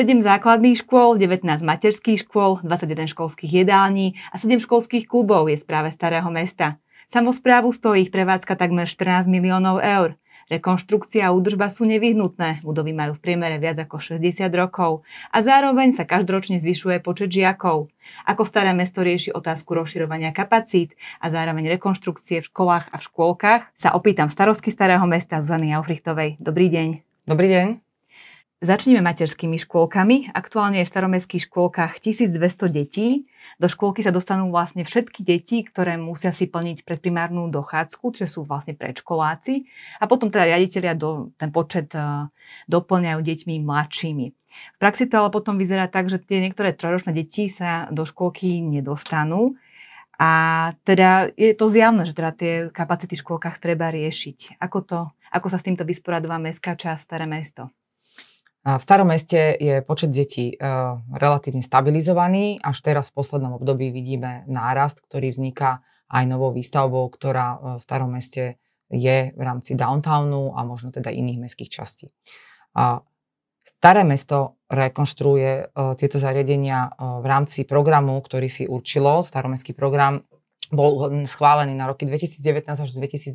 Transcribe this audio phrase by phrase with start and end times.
[0.00, 5.92] 7 základných škôl, 19 materských škôl, 21 školských jedální a 7 školských klubov je správe
[5.92, 6.80] Starého mesta.
[7.12, 10.16] Samozprávu stojí ich prevádzka takmer 14 miliónov eur.
[10.48, 15.92] Rekonštrukcia a údržba sú nevyhnutné, budovy majú v priemere viac ako 60 rokov a zároveň
[15.92, 17.92] sa každoročne zvyšuje počet žiakov.
[18.24, 23.62] Ako staré mesto rieši otázku rozširovania kapacít a zároveň rekonštrukcie v školách a v škôlkach,
[23.76, 26.40] sa opýtam starostky starého mesta Zuzany Aufrichtovej.
[26.40, 26.88] Dobrý deň.
[27.28, 27.89] Dobrý deň.
[28.60, 30.36] Začneme materskými škôlkami.
[30.36, 33.24] Aktuálne je v staromestských škôlkach 1200 detí.
[33.56, 38.44] Do škôlky sa dostanú vlastne všetky deti, ktoré musia si plniť predprimárnu dochádzku, čo sú
[38.44, 39.64] vlastne predškoláci.
[39.96, 42.28] A potom teda riaditeľia do, ten počet uh,
[42.68, 44.26] doplňajú deťmi mladšími.
[44.28, 48.60] V praxi to ale potom vyzerá tak, že tie niektoré trojročné deti sa do škôlky
[48.60, 49.56] nedostanú.
[50.20, 54.60] A teda je to zjavné, že teda tie kapacity v škôlkach treba riešiť.
[54.60, 57.72] Ako, to, ako sa s týmto vysporadová mestská časť Staré mesto?
[58.60, 60.52] V starom meste je počet detí
[61.16, 62.60] relatívne stabilizovaný.
[62.60, 65.80] Až teraz v poslednom období vidíme nárast, ktorý vzniká
[66.12, 68.60] aj novou výstavbou, ktorá v starom meste
[68.92, 72.12] je v rámci downtownu a možno teda iných mestských častí.
[73.80, 79.24] Staré mesto rekonštruuje tieto zariadenia v rámci programu, ktorý si určilo.
[79.24, 80.20] Staromestský program
[80.68, 83.32] bol schválený na roky 2019 až 2022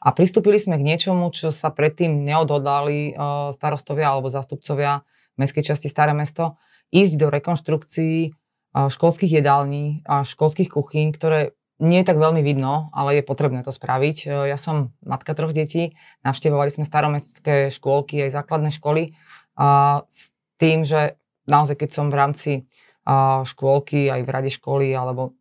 [0.00, 5.04] a pristúpili sme k niečomu, čo sa predtým neodhodlali uh, starostovia alebo zástupcovia
[5.36, 6.56] mestskej časti Staré mesto,
[6.88, 12.92] ísť do rekonštrukcií uh, školských jedální a školských kuchyň, ktoré nie je tak veľmi vidno,
[12.92, 14.16] ale je potrebné to spraviť.
[14.24, 15.92] Uh, ja som matka troch detí,
[16.24, 19.12] navštevovali sme staromestské škôlky, aj základné školy
[19.60, 22.52] a s tým, že naozaj keď som v rámci
[23.44, 25.34] škôlky, aj v rade školy, alebo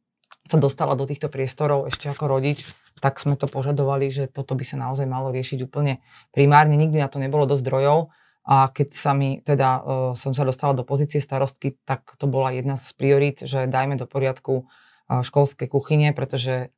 [0.50, 2.66] sa dostala do týchto priestorov ešte ako rodič,
[3.00, 6.04] tak sme to požadovali, že toto by sa naozaj malo riešiť úplne
[6.36, 6.76] primárne.
[6.76, 8.00] Nikdy na to nebolo dosť zdrojov
[8.46, 9.84] a keď sa mi teda uh,
[10.16, 14.08] som sa dostala do pozície starostky, tak to bola jedna z priorít, že dajme do
[14.08, 16.72] poriadku uh, školské kuchyne, pretože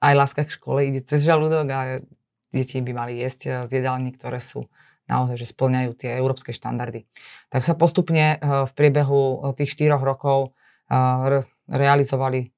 [0.00, 1.80] aj láska k škole ide cez žalúdok a
[2.50, 4.66] deti by mali jesť z jedálni, ktoré sú
[5.10, 7.04] naozaj, že splňajú tie európske štandardy.
[7.52, 10.54] Tak sa postupne v priebehu tých štyroch rokov
[11.66, 12.48] realizovali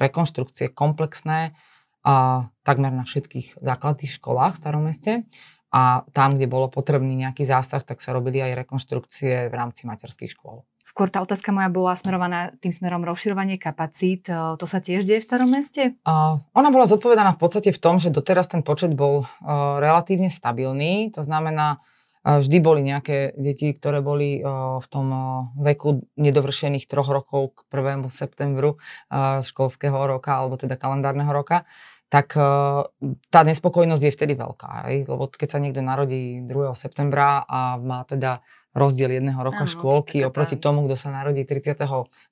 [0.00, 1.52] rekonštrukcie komplexné,
[2.06, 5.26] a takmer na všetkých základných školách v starom meste.
[5.68, 10.32] A tam, kde bolo potrebný nejaký zásah, tak sa robili aj rekonštrukcie v rámci materských
[10.32, 10.64] škôl.
[10.80, 14.24] Skôr tá otázka moja bola smerovaná tým smerom rozširovanie kapacít.
[14.32, 16.00] E, to sa tiež deje v starom meste?
[16.08, 20.32] Uh, ona bola zodpovedaná v podstate v tom, že doteraz ten počet bol uh, relatívne
[20.32, 21.12] stabilný.
[21.12, 21.84] To znamená,
[22.28, 25.06] vždy boli nejaké deti, ktoré boli v tom
[25.56, 28.04] veku nedovršených troch rokov k 1.
[28.12, 28.76] septembru
[29.40, 31.64] školského roka, alebo teda kalendárneho roka
[32.08, 32.32] tak
[33.28, 34.68] tá nespokojnosť je vtedy veľká.
[34.88, 34.96] Aj?
[35.04, 36.72] Lebo keď sa niekto narodí 2.
[36.72, 38.40] septembra a má teda
[38.76, 40.64] rozdiel jedného roka ano, škôlky oproti pravda.
[40.64, 41.82] tomu, kto sa narodí 30.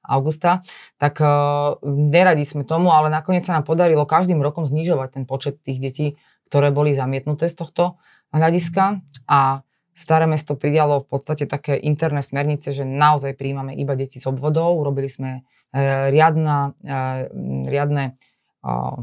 [0.05, 0.62] augusta,
[1.01, 5.61] tak uh, neradi sme tomu, ale nakoniec sa nám podarilo každým rokom znižovať ten počet
[5.67, 6.06] tých detí,
[6.49, 7.99] ktoré boli zamietnuté z tohto
[8.31, 14.21] hľadiska a Staré mesto pridalo v podstate také interné smernice, že naozaj príjmame iba deti
[14.21, 14.77] z obvodov.
[14.77, 17.33] Urobili sme uh, riadna, uh,
[17.65, 18.21] riadne
[18.61, 19.01] uh,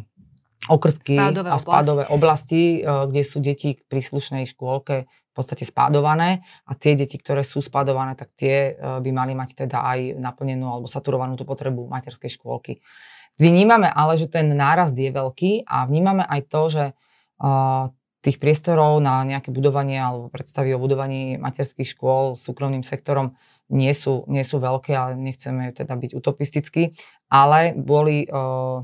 [0.71, 6.45] okrsky spádové a spádové oblasti, eh, kde sú deti k príslušnej škôlke v podstate spádované
[6.69, 10.69] a tie deti, ktoré sú spádované, tak tie eh, by mali mať teda aj naplnenú
[10.69, 12.79] alebo saturovanú tú potrebu materskej škôlky.
[13.41, 16.85] Vnímame ale, že ten nárast je veľký a vnímame aj to, že
[17.41, 17.89] uh,
[18.23, 23.35] tých priestorov na nejaké budovanie alebo predstavy o budovaní materských škôl súkromným sektorom
[23.67, 26.95] nie sú, nie sú veľké, ale nechceme teda byť utopistickí,
[27.27, 28.79] ale boli uh,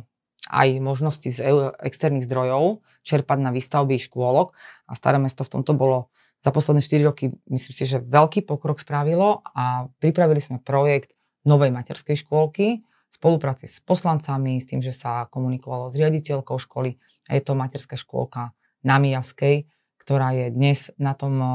[0.51, 1.39] aj možnosti z
[1.79, 4.51] externých zdrojov čerpať na výstavby škôlok
[4.87, 8.79] a Staré mesto v tomto bolo za posledné 4 roky, myslím si, že veľký pokrok
[8.79, 11.11] spravilo a pripravili sme projekt
[11.43, 16.95] novej materskej škôlky v spolupráci s poslancami, s tým, že sa komunikovalo s riaditeľkou školy
[17.27, 19.67] a je to materská škôlka na Mijaskej,
[19.99, 21.51] ktorá je dnes na tom eh,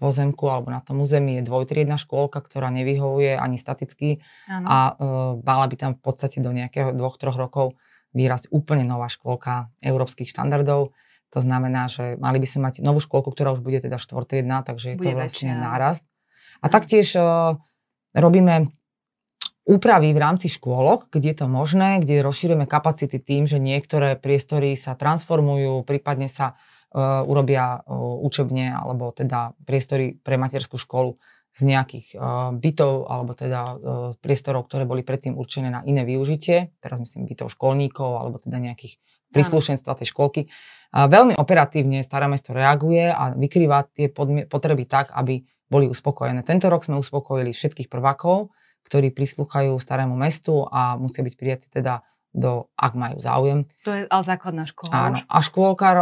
[0.00, 4.64] pozemku alebo na tom území je dvojtriedna škôlka, ktorá nevyhovuje ani staticky ano.
[4.64, 4.92] a e,
[5.44, 7.76] mala by tam v podstate do nejakého dvoch, troch rokov
[8.16, 10.96] výraz úplne nová škôlka európskych štandardov.
[11.30, 14.96] To znamená, že mali by sme mať novú škôlku, ktorá už bude teda štvortriedná, takže
[14.96, 15.62] je bude to vlastne väčšia.
[15.62, 16.04] nárast.
[16.58, 17.54] A taktiež uh,
[18.16, 18.74] robíme
[19.70, 24.74] úpravy v rámci škôlok, kde je to možné, kde rozšírujeme kapacity tým, že niektoré priestory
[24.74, 31.14] sa transformujú, prípadne sa uh, urobia uh, učebne alebo teda priestory pre materskú školu
[31.54, 33.74] z nejakých uh, bytov alebo teda uh,
[34.18, 38.98] priestorov, ktoré boli predtým určené na iné využitie, teraz myslím bytov školníkov alebo teda nejakých
[39.30, 40.50] príslušenstva tej školky.
[40.90, 44.10] Veľmi operatívne staré mesto reaguje a vykrýva tie
[44.50, 46.42] potreby tak, aby boli uspokojené.
[46.42, 48.50] Tento rok sme uspokojili všetkých prvákov,
[48.86, 53.66] ktorí prislúchajú starému mestu a musia byť prijatí teda do, ak majú záujem.
[53.82, 54.90] To je ale základná škola.
[54.94, 55.18] Áno.
[55.26, 55.96] A škôlkár,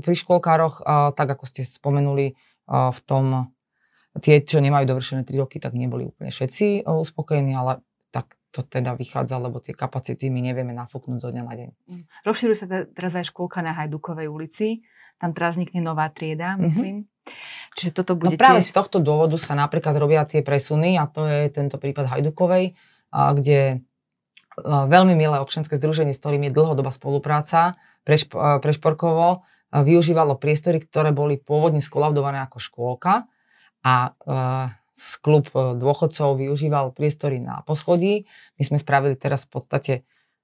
[0.00, 0.80] pri škôlkároch,
[1.12, 2.32] tak ako ste spomenuli,
[2.68, 3.52] v tom,
[4.24, 7.84] tie, čo nemajú dovršené 3 roky, tak neboli úplne všetci uspokojení, ale
[8.54, 11.68] to teda vychádza, lebo tie kapacity my nevieme nafúknúť zo dňa na deň.
[11.90, 12.04] Mm.
[12.22, 14.86] Rozširuje sa teraz aj škôlka na Hajdukovej ulici.
[15.18, 16.62] Tam teraz vznikne nová trieda, mhm.
[16.62, 16.96] myslím.
[17.02, 17.74] Mm-hmm.
[17.74, 18.70] Čiže toto bude No práve tiež...
[18.70, 22.76] z tohto dôvodu sa napríklad robia tie presuny a to je tento prípad Hajdukovej,
[23.10, 23.80] kde
[24.62, 27.74] veľmi milé občianske združenie, s ktorým je dlhodobá spolupráca
[28.06, 29.42] pre, šp- pre Šporkovo,
[29.74, 33.26] využívalo priestory, ktoré boli pôvodne skolaudované ako škôlka
[33.82, 34.14] a
[35.18, 38.26] klub e, dôchodcov využíval priestory na poschodí.
[38.58, 39.94] My sme spravili teraz v podstate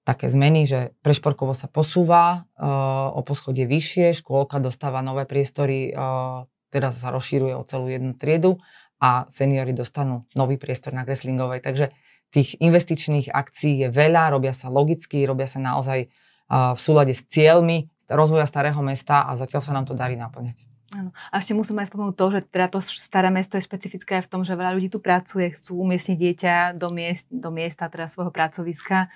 [0.02, 6.49] také zmeny, že prešporkovo sa posúva uh, o poschodie vyššie, škôlka dostáva nové priestory, uh,
[6.73, 8.56] teraz sa rozšíruje o celú jednu triedu
[8.97, 11.61] a seniory dostanú nový priestor na Kreslingovej.
[11.61, 11.93] Takže
[12.32, 16.08] tých investičných akcií je veľa, robia sa logicky, robia sa naozaj
[16.50, 20.70] v súlade s cieľmi rozvoja starého mesta a zatiaľ sa nám to darí naplňať.
[20.91, 21.15] Áno.
[21.31, 24.31] A ešte musím aj spomenúť to, že teda to staré mesto je špecifické aj v
[24.35, 28.35] tom, že veľa ľudí tu pracuje, chcú umiestniť dieťa do, miest, do miesta, teda svojho
[28.35, 29.07] pracoviska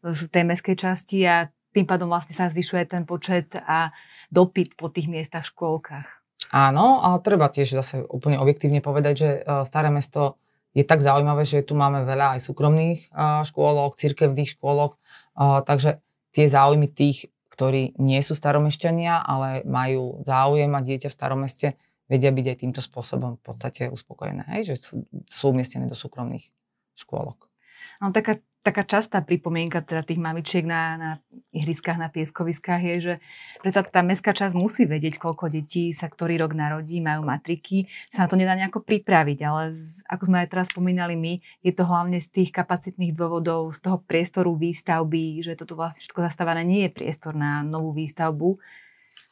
[0.00, 3.92] v tej mestskej časti a tým pádom vlastne sa zvyšuje ten počet a
[4.32, 6.08] dopyt po tých miestach v škôlkach.
[6.48, 10.40] Áno, ale treba tiež zase úplne objektívne povedať, že e, staré mesto
[10.72, 13.06] je tak zaujímavé, že tu máme veľa aj súkromných e,
[13.44, 14.98] škôlok, cirkevných škôlok, e,
[15.68, 16.00] takže
[16.32, 17.28] tie záujmy tých
[17.58, 21.42] ktorí nie sú staromešťania, ale majú záujem a dieťa v starom
[22.06, 24.72] vedia byť aj týmto spôsobom v podstate uspokojené, hej?
[24.72, 24.94] že sú,
[25.26, 26.54] sú umiestnené do súkromných
[26.94, 27.50] škôlok.
[27.98, 31.10] No taká taká častá pripomienka teda tých mamičiek na, na
[31.54, 33.14] ihriskách, na pieskoviskách je, že
[33.62, 38.26] predsa tá mestská časť musí vedieť, koľko detí sa ktorý rok narodí, majú matriky, sa
[38.26, 41.86] na to nedá nejako pripraviť, ale z, ako sme aj teraz spomínali my, je to
[41.86, 46.90] hlavne z tých kapacitných dôvodov, z toho priestoru výstavby, že toto vlastne všetko zastávané nie
[46.90, 48.58] je priestor na novú výstavbu.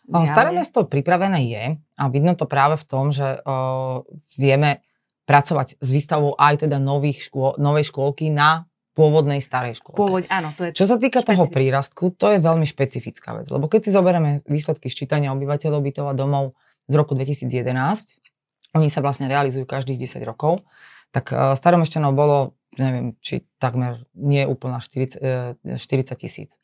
[0.07, 1.65] O, staré mesto pripravené je
[1.99, 4.07] a vidno to práve v tom, že o,
[4.39, 4.87] vieme
[5.27, 10.01] pracovať s výstavou aj teda nových škôl, novej škôlky na pôvodnej starej škôlke.
[10.01, 11.37] Pôvod, áno, to je Čo sa týka špecifické.
[11.37, 16.09] toho prírastku, to je veľmi špecifická vec, lebo keď si zoberieme výsledky ščítania obyvateľov bytov
[16.09, 16.57] a domov
[16.89, 17.53] z roku 2011,
[18.73, 20.65] oni sa vlastne realizujú každých 10 rokov,
[21.13, 26.57] tak uh, staromešťanov bolo, neviem, či takmer nie úplná 40, uh, 40 tisíc.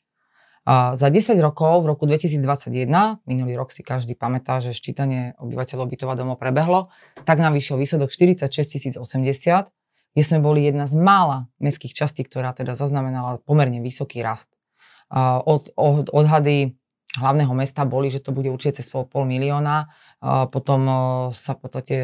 [0.62, 2.87] A za 10 rokov, v roku 2021,
[3.26, 6.88] minulý rok si každý pamätá, že ščítanie obyvateľov bytov a domov prebehlo,
[7.26, 9.81] tak navýšil výsledok 46 080
[10.12, 14.53] kde sme boli jedna z mála mestských častí, ktorá teda zaznamenala pomerne vysoký rast.
[15.12, 16.76] Od, od, odhady
[17.17, 19.88] hlavného mesta boli, že to bude určite cez pol, milióna.
[20.49, 20.81] Potom
[21.32, 21.97] sa v podstate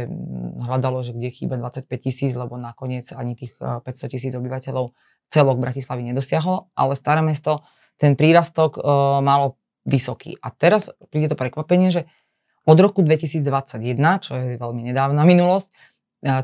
[0.60, 4.92] hľadalo, že kde chýba 25 tisíc, lebo nakoniec ani tých 500 tisíc obyvateľov
[5.28, 7.64] celok Bratislavy nedosiahlo, ale staré mesto
[8.00, 8.80] ten prírastok
[9.20, 10.36] malo vysoký.
[10.40, 12.08] A teraz príde to prekvapenie, že
[12.68, 15.72] od roku 2021, čo je veľmi nedávna minulosť,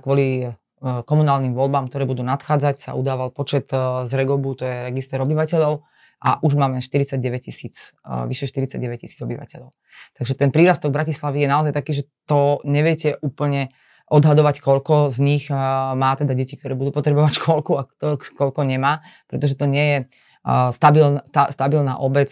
[0.01, 4.77] kvôli E, komunálnym voľbám, ktoré budú nadchádzať, sa udával počet e, z Regobu, to je
[4.93, 5.81] register obyvateľov,
[6.25, 9.73] a už máme 49 tisíc, e, vyše 49 tisíc obyvateľov.
[10.20, 13.73] Takže ten prírastok Bratislavy je naozaj taký, že to neviete úplne
[14.13, 17.89] odhadovať, koľko z nich má teda deti, ktoré budú potrebovať školku a
[18.37, 19.01] koľko nemá,
[19.32, 19.99] pretože to nie je
[20.44, 22.29] stabilná, stabilná obec,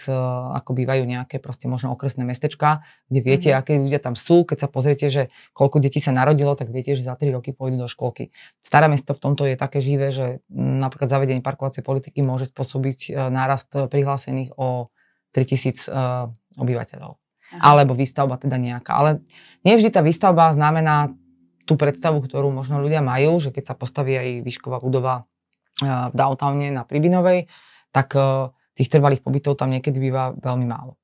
[0.52, 3.62] ako bývajú nejaké proste možno okresné mestečka, kde viete, mm-hmm.
[3.64, 4.44] aké ľudia tam sú.
[4.44, 7.80] Keď sa pozriete, že koľko detí sa narodilo, tak viete, že za 3 roky pôjdu
[7.80, 8.28] do školky.
[8.60, 13.10] Staré mesto v tomto je také živé, že napríklad zavedenie parkovacej politiky môže spôsobiť e,
[13.32, 14.92] nárast prihlásených o
[15.32, 15.92] 3000 e,
[16.60, 17.16] obyvateľov.
[17.16, 17.64] Aha.
[17.64, 18.92] Alebo výstavba teda nejaká.
[18.92, 19.24] Ale
[19.64, 21.16] nie vždy tá výstavba znamená
[21.64, 25.24] tú predstavu, ktorú možno ľudia majú, že keď sa postaví aj výšková budova
[25.80, 27.48] e, v downtowne na Pribinovej,
[27.92, 30.96] tak eh, tých trvalých pobytov tam niekedy býva veľmi málo.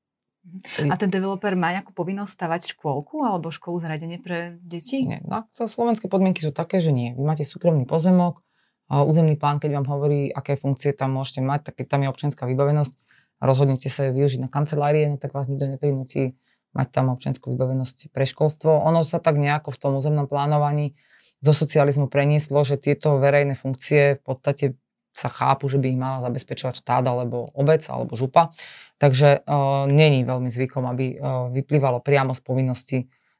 [0.81, 5.05] A ten developer má nejakú povinnosť stavať škôlku alebo školu zradenie pre deti?
[5.05, 5.21] Nie.
[5.21, 7.13] No, slovenské podmienky sú také, že nie.
[7.13, 8.41] Vy máte súkromný pozemok,
[8.89, 12.49] územný plán, keď vám hovorí, aké funkcie tam môžete mať, tak keď tam je občianská
[12.49, 12.97] vybavenosť
[13.39, 16.35] rozhodnete sa ju využiť na kancelárie, no tak vás nikto neprinúti
[16.75, 18.69] mať tam občianskú vybavenosť pre školstvo.
[18.69, 20.93] Ono sa tak nejako v tom územnom plánovaní
[21.41, 24.65] zo socializmu prenieslo, že tieto verejné funkcie v podstate
[25.09, 28.53] sa chápu, že by ich mala zabezpečovať štát alebo obec alebo župa.
[29.01, 32.99] Takže uh, není veľmi zvykom, aby uh, vyplývalo priamo z povinnosti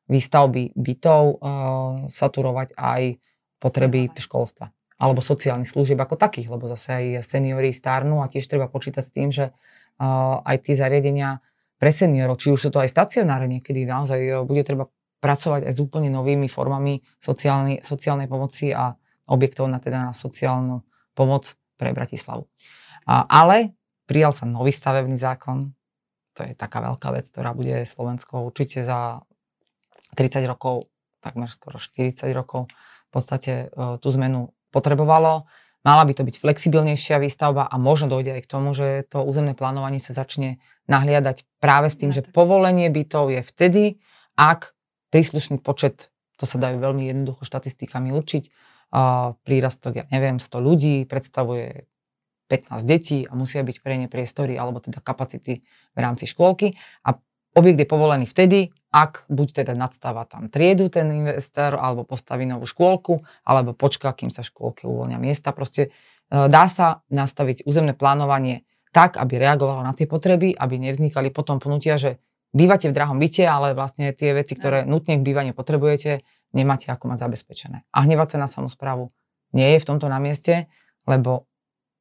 [0.10, 1.38] výstavby bytov uh,
[2.10, 3.22] saturovať aj
[3.62, 8.68] potreby školstva alebo sociálnych služieb ako takých, lebo zase aj seniory stárnu a tiež treba
[8.68, 11.40] počítať s tým, že uh, aj tie zariadenia
[11.80, 14.92] pre seniorov, či už sú to aj stacionáre niekedy, naozaj e, bude treba
[15.24, 18.92] pracovať aj s úplne novými formami sociálnej, sociálnej pomoci a
[19.32, 20.84] objektov na, teda na sociálnu
[21.20, 22.48] pomoc pre Bratislavu.
[23.08, 23.76] Ale
[24.08, 25.76] prijal sa nový stavebný zákon,
[26.32, 29.20] to je taká veľká vec, ktorá bude Slovensko určite za
[30.16, 30.88] 30 rokov,
[31.20, 32.72] takmer skoro 40 rokov
[33.10, 35.50] v podstate e, tú zmenu potrebovalo.
[35.84, 39.52] Mala by to byť flexibilnejšia výstavba a možno dojde aj k tomu, že to územné
[39.52, 43.84] plánovanie sa začne nahliadať práve s tým, že povolenie bytov je vtedy,
[44.40, 44.72] ak
[45.12, 46.08] príslušný počet,
[46.40, 48.44] to sa dajú veľmi jednoducho štatistikami určiť,
[48.94, 51.90] uh, prírastok, ja neviem, 100 ľudí predstavuje
[52.50, 55.62] 15 detí a musia byť pre ne priestory alebo teda kapacity
[55.94, 56.74] v rámci škôlky
[57.06, 57.14] a
[57.54, 62.66] objekt je povolený vtedy, ak buď teda nadstáva tam triedu ten investor, alebo postaví novú
[62.66, 65.54] škôlku, alebo počká, kým sa škôlke uvoľnia miesta.
[65.54, 71.30] Proste e, dá sa nastaviť územné plánovanie tak, aby reagovalo na tie potreby, aby nevznikali
[71.30, 72.18] potom pnutia, že
[72.50, 77.12] bývate v drahom byte, ale vlastne tie veci, ktoré nutne k bývaniu potrebujete, nemáte ako
[77.12, 77.86] mať zabezpečené.
[77.94, 79.10] A hnevať sa na samozprávu
[79.54, 80.70] nie je v tomto na mieste,
[81.10, 81.50] lebo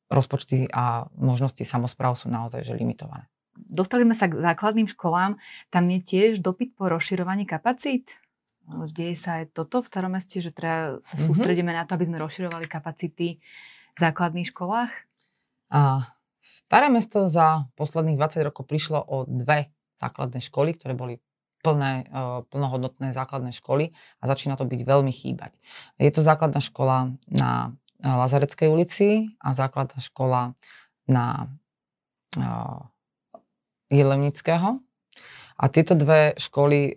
[0.08, 3.28] rozpočty a možnosti samozpráv sú naozaj že limitované.
[3.58, 5.36] Dostali sme sa k základným školám.
[5.68, 8.08] Tam je tiež dopyt po rozširovaní kapacít?
[8.68, 11.26] Deje sa aj toto v starom meste, že teda sa mm-hmm.
[11.32, 13.40] sústredíme na to, aby sme rozširovali kapacity
[13.96, 14.92] v základných školách?
[15.72, 16.04] A
[16.38, 21.18] staré mesto za posledných 20 rokov prišlo o dve základné školy, ktoré boli
[21.62, 25.58] plné, e, plnohodnotné základné školy a začína to byť veľmi chýbať.
[25.98, 30.54] Je to základná škola na Lazareckej ulici a základná škola
[31.10, 31.50] na
[32.34, 32.46] e,
[33.90, 34.78] Jelemnického.
[35.58, 36.94] A tieto dve školy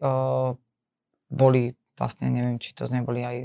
[1.33, 3.37] boli vlastne, neviem, či to neboli aj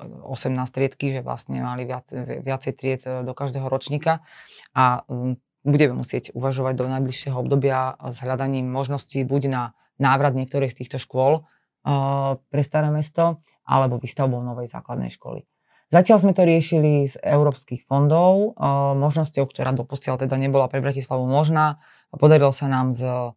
[0.00, 4.24] 18 triedky, že vlastne mali viac, viacej tried do každého ročníka
[4.72, 9.62] a um, budeme musieť uvažovať do najbližšieho obdobia s hľadaním možností buď na
[9.98, 15.44] návrat niektorej z týchto škôl uh, pre staré mesto, alebo výstavbou novej základnej školy.
[15.92, 18.58] Zatiaľ sme to riešili z európskych fondov,
[18.98, 21.78] možnosťou, ktorá doposiaľ teda nebola pre Bratislavu možná.
[22.10, 23.30] Podarilo sa nám z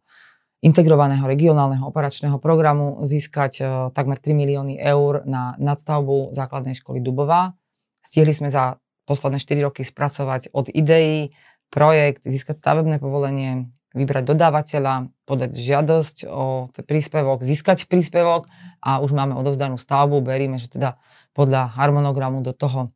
[0.58, 3.62] integrovaného regionálneho operačného programu získať
[3.94, 7.54] takmer 3 milióny eur na nadstavbu základnej školy Dubová.
[8.02, 11.30] Stihli sme za posledné 4 roky spracovať od ideí,
[11.70, 18.48] projekt, získať stavebné povolenie, vybrať dodávateľa, podať žiadosť o príspevok, získať príspevok
[18.84, 20.20] a už máme odovzdanú stavbu.
[20.20, 21.00] Veríme, že teda
[21.32, 22.92] podľa harmonogramu do toho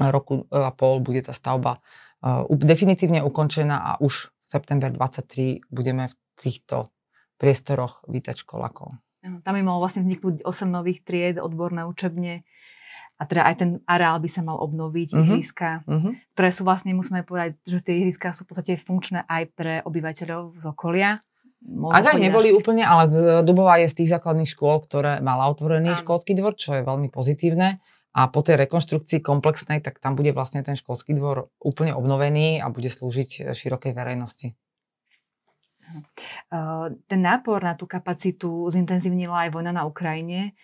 [0.00, 6.10] roku a pol bude tá stavba uh, definitívne ukončená a už v september 23 budeme
[6.10, 6.90] v týchto
[7.38, 8.98] priestoroch vítať školakov.
[9.24, 12.44] Tam by malo vlastne vzniknúť 8 nových tried, odborné učebne
[13.14, 15.22] a teda aj ten areál by sa mal obnoviť, uh-huh.
[15.22, 16.12] ihriska, uh-huh.
[16.34, 20.58] ktoré sú vlastne, musíme povedať, že tie ihriska sú v podstate funkčné aj pre obyvateľov
[20.58, 21.22] z okolia.
[21.64, 22.60] Môžu Ak aj neboli až...
[22.60, 23.08] úplne, ale
[23.40, 26.00] Dubová je z tých základných škôl, ktoré mala otvorený Áno.
[26.02, 27.80] školský dvor, čo je veľmi pozitívne.
[28.14, 32.70] A po tej rekonštrukcii komplexnej, tak tam bude vlastne ten školský dvor úplne obnovený a
[32.70, 34.54] bude slúžiť širokej verejnosti.
[37.10, 40.54] Ten nápor na tú kapacitu zintenzívnila aj vojna na Ukrajine.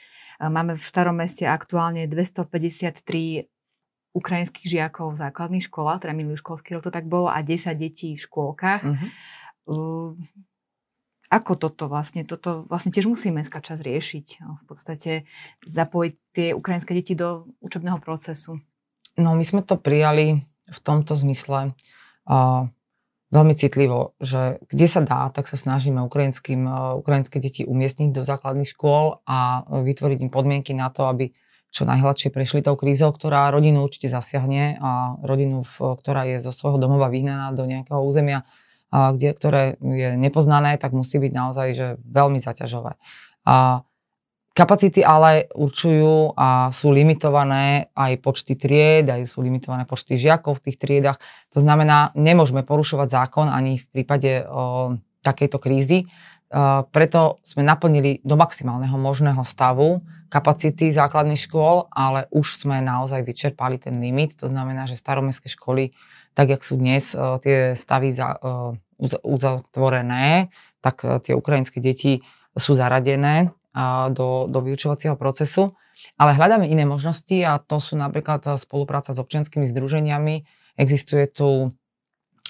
[0.41, 3.45] Máme v starom meste aktuálne 253
[4.17, 8.17] ukrajinských žiakov v základných školách, teda minulý školský rok to tak bolo, a 10 detí
[8.17, 8.83] v škôlkach.
[8.83, 10.17] Uh-huh.
[11.31, 12.27] Ako toto vlastne?
[12.27, 14.27] Toto vlastne tiež musí mestská časť riešiť.
[14.43, 15.13] No, v podstate
[15.63, 18.59] zapojiť tie ukrajinské deti do učebného procesu.
[19.15, 21.71] No my sme to prijali v tomto zmysle
[22.27, 22.67] uh,
[23.31, 28.23] veľmi citlivo, že kde sa dá, tak sa snažíme ukrajinským, uh, ukrajinské deti umiestniť do
[28.27, 31.31] základných škôl a vytvoriť im podmienky na to, aby
[31.71, 36.83] čo najhladšie prešli tou krízou, ktorá rodinu určite zasiahne a rodinu, ktorá je zo svojho
[36.83, 38.43] domova vyhnaná do nejakého územia,
[38.91, 42.99] kde, ktoré je nepoznané, tak musí byť naozaj že veľmi zaťažové.
[43.47, 43.87] A
[44.51, 50.71] kapacity ale určujú a sú limitované aj počty tried, aj sú limitované počty žiakov v
[50.71, 51.19] tých triedach.
[51.55, 56.11] To znamená, nemôžeme porušovať zákon ani v prípade o, takejto krízy.
[56.51, 63.23] Uh, preto sme naplnili do maximálneho možného stavu kapacity základných škôl, ale už sme naozaj
[63.23, 64.35] vyčerpali ten limit.
[64.43, 65.95] To znamená, že staromestské školy
[66.35, 68.75] tak jak sú dnes uh, tie stavy za, uh,
[69.23, 70.51] uzatvorené,
[70.83, 72.21] tak tie ukrajinské deti
[72.53, 73.55] sú zaradené
[74.11, 75.79] do, do vyučovacieho procesu.
[76.17, 80.49] Ale hľadáme iné možnosti a to sú napríklad spolupráca s občianskými združeniami.
[80.81, 81.71] Existuje tu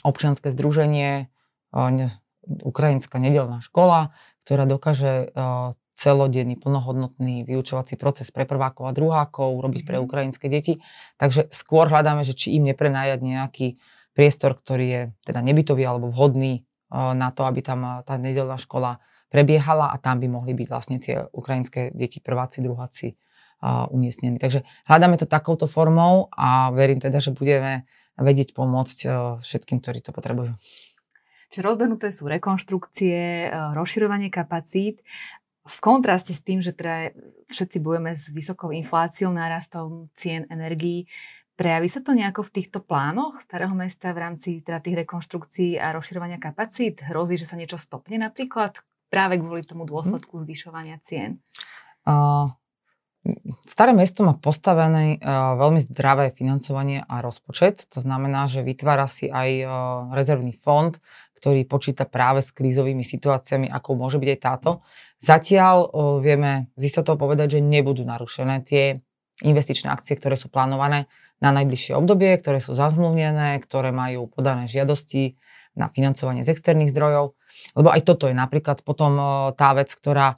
[0.07, 2.09] občianske združenie uh,
[2.47, 9.83] Ukrajinská nedelná škola, ktorá dokáže uh, celodenný, plnohodnotný vyučovací proces pre prvákov a druhákov, robiť
[9.85, 10.05] pre mhm.
[10.09, 10.81] ukrajinské deti.
[11.21, 13.67] Takže skôr hľadáme, že či im neprenajať nejaký
[14.17, 18.99] priestor, ktorý je teda nebytový alebo vhodný na to, aby tam tá nedelná škola
[19.31, 23.15] prebiehala a tam by mohli byť vlastne tie ukrajinské deti, prváci, druháci
[23.95, 24.43] umiestnení.
[24.43, 27.87] Takže hľadáme to takouto formou a verím teda, že budeme
[28.19, 28.99] vedieť pomôcť
[29.41, 30.53] všetkým, ktorí to potrebujú.
[31.51, 35.03] Čiže rozbehnuté sú rekonštrukcie, rozširovanie kapacít
[35.61, 37.15] v kontraste s tým, že teda
[37.53, 41.05] všetci bojujeme s vysokou infláciou, nárastom cien energií,
[41.55, 45.93] prejaví sa to nejako v týchto plánoch starého mesta v rámci teda tých rekonštrukcií a
[45.93, 47.05] rozširovania kapacít?
[47.05, 51.43] Hrozí, že sa niečo stopne napríklad práve kvôli tomu dôsledku zvyšovania cien?
[53.69, 55.21] Staré mesto má postavené
[55.61, 57.85] veľmi zdravé financovanie a rozpočet.
[57.93, 59.69] To znamená, že vytvára si aj
[60.17, 60.97] rezervný fond,
[61.37, 64.71] ktorý počíta práve s krízovými situáciami, ako môže byť aj táto.
[65.21, 65.93] Zatiaľ
[66.25, 69.05] vieme z istotou povedať, že nebudú narušené tie
[69.41, 71.09] investičné akcie, ktoré sú plánované
[71.41, 75.41] na najbližšie obdobie, ktoré sú zazmluvnené, ktoré majú podané žiadosti
[75.81, 77.33] na financovanie z externých zdrojov.
[77.73, 79.17] Lebo aj toto je napríklad potom
[79.57, 80.37] tá vec, ktorá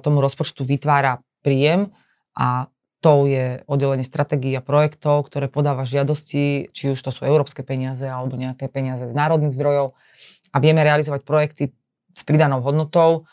[0.00, 1.92] tomu rozpočtu vytvára príjem
[2.32, 7.62] a to je oddelenie stratégií a projektov, ktoré podáva žiadosti, či už to sú európske
[7.62, 9.94] peniaze alebo nejaké peniaze z národných zdrojov
[10.50, 11.70] a vieme realizovať projekty
[12.10, 13.30] s pridanou hodnotou,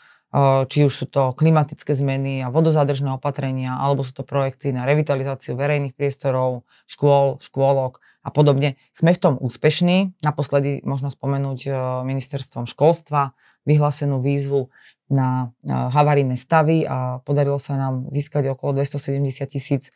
[0.70, 5.58] či už sú to klimatické zmeny a vodozádržné opatrenia, alebo sú to projekty na revitalizáciu
[5.58, 8.74] verejných priestorov, škôl, škôlok a podobne.
[8.90, 10.18] Sme v tom úspešní.
[10.26, 11.70] Naposledy možno spomenúť
[12.02, 14.74] ministerstvom školstva vyhlásenú výzvu
[15.06, 19.94] na havarijné stavy a podarilo sa nám získať okolo 270 tisíc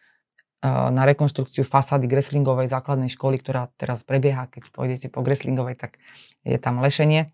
[0.62, 4.46] na rekonštrukciu fasády Greslingovej základnej školy, ktorá teraz prebieha.
[4.46, 5.98] Keď pôjdete po Greslingovej, tak
[6.46, 7.32] je tam lešenie.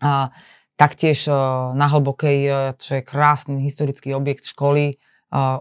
[0.00, 0.32] A
[0.80, 1.28] taktiež
[1.76, 2.38] na Hlbokej,
[2.80, 4.96] čo je krásny historický objekt školy,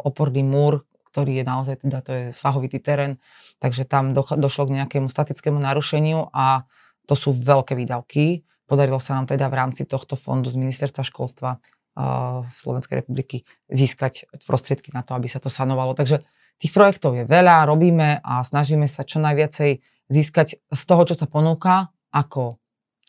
[0.05, 3.17] oporný múr, ktorý je naozaj, teda to je svahovitý terén,
[3.57, 6.63] takže tam do, došlo k nejakému statickému narušeniu a
[7.09, 8.45] to sú veľké výdavky.
[8.69, 11.57] Podarilo sa nám teda v rámci tohto fondu z ministerstva školstva
[12.45, 15.97] Slovenskej republiky získať prostriedky na to, aby sa to sanovalo.
[15.97, 16.21] Takže
[16.59, 19.79] Tých projektov je veľa, robíme a snažíme sa čo najviacej
[20.11, 22.59] získať z toho, čo sa ponúka, ako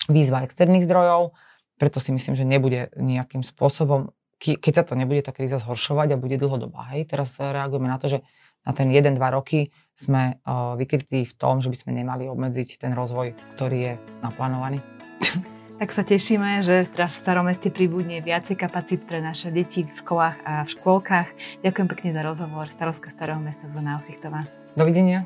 [0.07, 1.35] výzva externých zdrojov,
[1.75, 6.21] preto si myslím, že nebude nejakým spôsobom, keď sa to nebude tá kríza zhoršovať a
[6.21, 6.97] bude dlhodobá.
[6.97, 8.25] Hej, teraz reagujeme na to, že
[8.65, 12.93] na ten 1-2 roky sme uh, vykrytí v tom, že by sme nemali obmedziť ten
[12.97, 13.93] rozvoj, ktorý je
[14.25, 14.81] naplánovaný.
[15.81, 20.37] Tak sa tešíme, že v starom meste pribudne viacej kapacít pre naše deti v školách
[20.45, 21.29] a v škôlkach.
[21.65, 22.69] Ďakujem pekne za rozhovor.
[22.69, 24.45] Starostka starého mesta Zona Ofichtová.
[24.77, 25.25] Dovidenia.